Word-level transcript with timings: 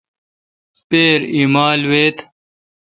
پپرہ 0.87 1.25
ایمال 1.35 1.79
ویت۔ 1.91 2.17